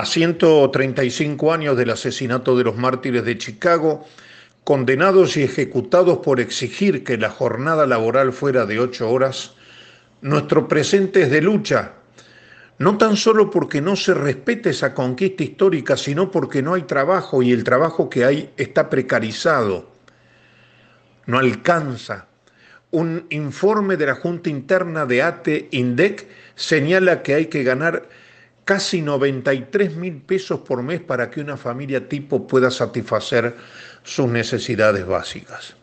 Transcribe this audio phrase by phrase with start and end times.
[0.00, 4.06] A 135 años del asesinato de los mártires de Chicago,
[4.64, 9.52] condenados y ejecutados por exigir que la jornada laboral fuera de ocho horas,
[10.22, 11.92] nuestro presente es de lucha,
[12.78, 17.42] no tan solo porque no se respete esa conquista histórica, sino porque no hay trabajo
[17.42, 19.90] y el trabajo que hay está precarizado,
[21.26, 22.26] no alcanza.
[22.90, 28.08] Un informe de la Junta Interna de ATE INDEC señala que hay que ganar
[28.70, 33.56] casi 93 mil pesos por mes para que una familia tipo pueda satisfacer
[34.04, 35.74] sus necesidades básicas.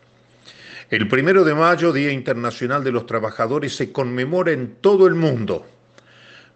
[0.88, 5.66] El primero de mayo, Día Internacional de los Trabajadores, se conmemora en todo el mundo,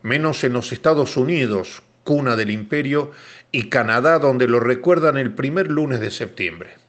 [0.01, 3.11] menos en los Estados Unidos, cuna del imperio,
[3.51, 6.82] y Canadá, donde lo recuerdan el primer lunes de septiembre.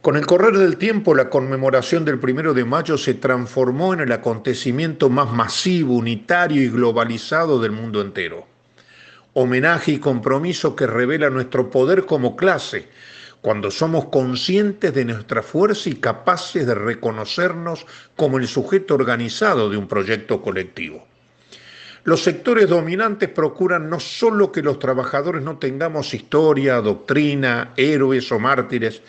[0.00, 4.12] Con el correr del tiempo, la conmemoración del primero de mayo se transformó en el
[4.12, 8.46] acontecimiento más masivo, unitario y globalizado del mundo entero.
[9.32, 12.88] Homenaje y compromiso que revela nuestro poder como clase,
[13.40, 19.76] cuando somos conscientes de nuestra fuerza y capaces de reconocernos como el sujeto organizado de
[19.76, 21.06] un proyecto colectivo.
[22.04, 28.38] Los sectores dominantes procuran no solo que los trabajadores no tengamos historia, doctrina, héroes o
[28.38, 29.02] mártires,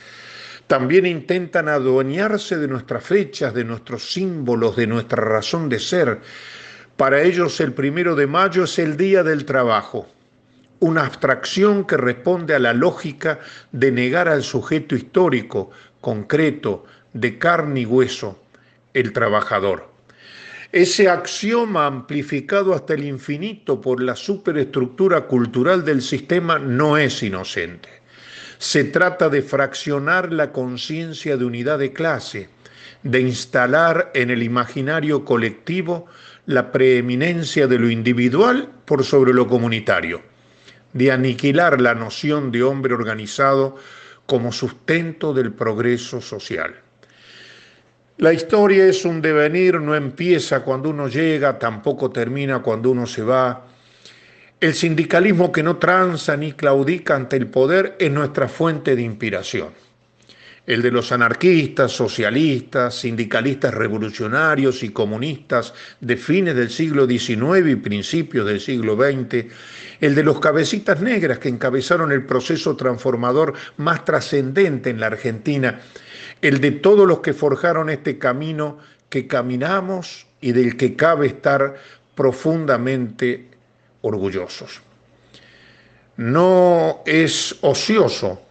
[0.70, 6.20] también intentan adueñarse de nuestras fechas, de nuestros símbolos, de nuestra razón de ser.
[6.95, 10.08] Para ellos el primero de mayo es el Día del Trabajo,
[10.80, 13.39] una abstracción que responde a la lógica
[13.71, 15.71] de negar al sujeto histórico,
[16.02, 18.39] concreto, de carne y hueso,
[18.93, 19.89] el trabajador.
[20.72, 27.98] Ese axioma amplificado hasta el infinito por la superestructura cultural del sistema no es inocente.
[28.59, 32.49] Se trata de fraccionar la conciencia de unidad de clase,
[33.03, 36.08] de instalar en el imaginario colectivo
[36.45, 40.21] la preeminencia de lo individual por sobre lo comunitario,
[40.92, 43.77] de aniquilar la noción de hombre organizado
[44.25, 46.75] como sustento del progreso social.
[48.17, 53.23] La historia es un devenir, no empieza cuando uno llega, tampoco termina cuando uno se
[53.23, 53.65] va,
[54.61, 59.70] el sindicalismo que no tranza ni claudica ante el poder es nuestra fuente de inspiración.
[60.65, 67.75] El de los anarquistas, socialistas, sindicalistas revolucionarios y comunistas de fines del siglo XIX y
[67.75, 69.45] principios del siglo XX.
[70.02, 75.80] El de los cabecitas negras que encabezaron el proceso transformador más trascendente en la Argentina.
[76.42, 78.77] El de todos los que forjaron este camino
[79.09, 81.77] que caminamos y del que cabe estar
[82.14, 83.48] profundamente
[84.02, 84.82] orgullosos.
[86.17, 88.42] No es ocioso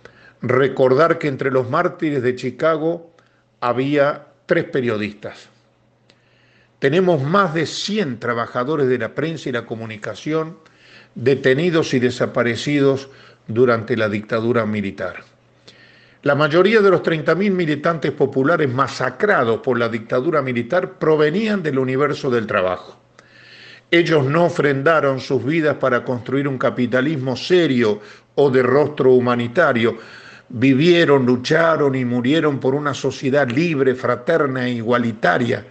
[0.41, 3.13] recordar que entre los mártires de Chicago
[3.61, 5.49] había tres periodistas.
[6.79, 10.59] Tenemos más de 100 trabajadores de la prensa y la comunicación
[11.15, 13.09] detenidos y desaparecidos
[13.49, 15.25] durante la dictadura militar.
[16.23, 22.31] La mayoría de los 30.000 militantes populares masacrados por la dictadura militar provenían del universo
[22.31, 22.99] del trabajo.
[23.91, 28.01] Ellos no ofrendaron sus vidas para construir un capitalismo serio
[28.35, 29.97] o de rostro humanitario.
[30.51, 35.65] Vivieron, lucharon y murieron por una sociedad libre, fraterna e igualitaria,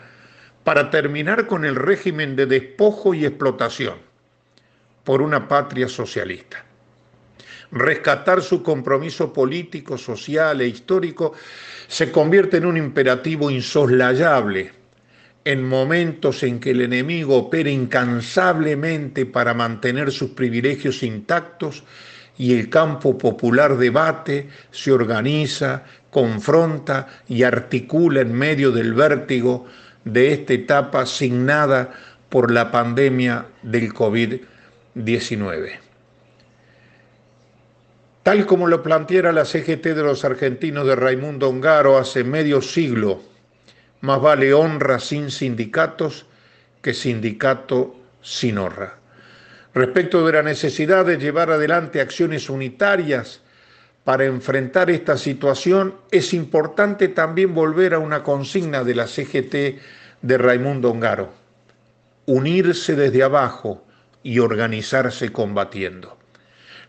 [0.64, 3.96] para terminar con el régimen de despojo y explotación,
[5.04, 6.64] por una patria socialista.
[7.72, 11.34] Rescatar su compromiso político, social e histórico
[11.88, 14.72] se convierte en un imperativo insoslayable
[15.48, 21.86] en momentos en que el enemigo opera incansablemente para mantener sus privilegios intactos
[22.38, 29.66] y el campo popular debate, se organiza, confronta y articula en medio del vértigo
[30.04, 31.92] de esta etapa asignada
[32.28, 35.80] por la pandemia del COVID-19.
[38.24, 43.37] Tal como lo planteara la CGT de los argentinos de Raimundo Ongaro hace medio siglo,
[44.02, 46.26] más vale honra sin sindicatos
[46.82, 48.98] que sindicato sin honra.
[49.74, 53.42] Respecto de la necesidad de llevar adelante acciones unitarias
[54.04, 59.80] para enfrentar esta situación, es importante también volver a una consigna de la CGT
[60.22, 61.34] de Raimundo Ongaro.
[62.28, 63.86] unirse desde abajo
[64.22, 66.18] y organizarse combatiendo.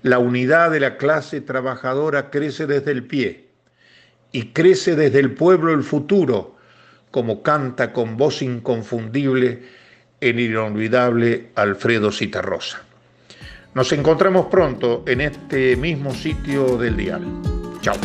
[0.02, 3.48] La unidad de la clase trabajadora crece desde el pie
[4.32, 6.56] y crece desde el pueblo el futuro,
[7.10, 9.62] como canta con voz inconfundible
[10.20, 12.82] el inolvidable Alfredo Citarrosa.
[13.74, 17.22] Nos encontramos pronto en este mismo sitio del dial.
[17.80, 17.96] Chao.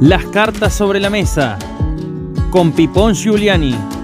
[0.00, 1.58] Las cartas sobre la mesa
[2.50, 3.97] con Pipón Giuliani.